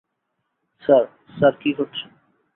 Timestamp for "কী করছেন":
1.61-2.09